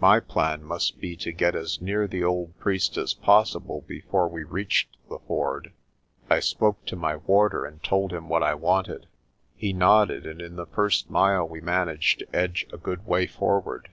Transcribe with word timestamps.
My 0.00 0.20
plan 0.20 0.64
must 0.64 1.00
be 1.00 1.16
to 1.18 1.32
get 1.32 1.54
as 1.54 1.82
near 1.82 2.06
the 2.08 2.24
old 2.24 2.58
priest 2.58 2.96
as 2.96 3.12
possible 3.12 3.84
before 3.86 4.26
we 4.26 4.42
reached 4.42 4.88
the 5.10 5.18
ford. 5.18 5.70
I 6.30 6.40
spoke 6.40 6.86
to 6.86 6.96
my 6.96 7.16
warder 7.16 7.66
and 7.66 7.82
told 7.82 8.10
him 8.10 8.26
what 8.26 8.42
I 8.42 8.54
wanted. 8.54 9.06
He 9.54 9.74
nodded, 9.74 10.24
and 10.24 10.40
in 10.40 10.56
the 10.56 10.64
first 10.64 11.10
mile 11.10 11.46
we 11.46 11.60
managed 11.60 12.20
to 12.20 12.34
edge 12.34 12.66
a 12.72 12.78
good 12.78 13.04
way 13.06 13.26
forward. 13.26 13.90